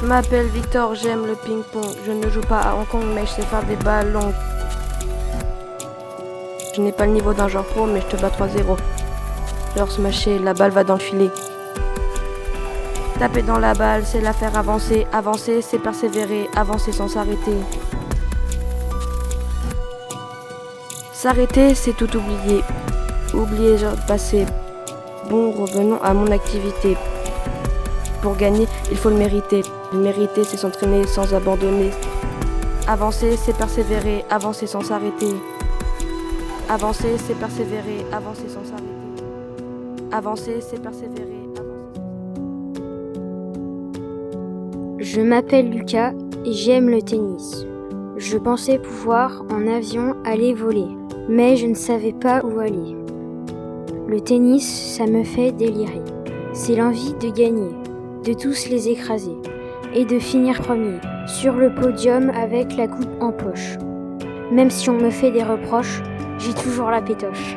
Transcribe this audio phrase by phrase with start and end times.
[0.00, 1.84] Je m'appelle Victor, j'aime le ping-pong.
[2.06, 4.32] Je ne joue pas à Hong Kong, mais je sais faire des ballons.
[6.74, 8.76] Je n'ai pas le niveau d'un joueur pro, mais je te bats 3-0.
[9.76, 11.30] Genre smasher, la balle va dans le filet.
[13.18, 15.04] Taper dans la balle, c'est la faire avancer.
[15.12, 16.48] Avancer, c'est persévérer.
[16.54, 17.56] Avancer sans s'arrêter.
[21.12, 22.62] S'arrêter, c'est tout oublier.
[23.34, 24.46] Oublier le passé.
[25.28, 26.96] Bon, revenons à mon activité.
[28.22, 29.62] Pour gagner, il faut le mériter.
[29.92, 31.90] Le mériter, c'est s'entraîner sans abandonner.
[32.86, 34.24] Avancer, c'est persévérer.
[34.30, 35.34] Avancer sans s'arrêter.
[36.68, 38.04] Avancer, c'est persévérer.
[38.12, 39.24] Avancer sans s'arrêter.
[40.12, 41.34] Avancer, c'est persévérer.
[44.98, 46.12] Je m'appelle Lucas
[46.44, 47.64] et j'aime le tennis.
[48.16, 50.88] Je pensais pouvoir en avion aller voler
[51.28, 52.96] mais je ne savais pas où aller.
[54.08, 56.02] Le tennis, ça me fait délirer.
[56.54, 57.70] C'est l'envie de gagner,
[58.24, 59.36] de tous les écraser,
[59.94, 63.78] et de finir premier, sur le podium avec la coupe en poche.
[64.50, 66.02] Même si on me fait des reproches,
[66.38, 67.56] j'ai toujours la pétoche.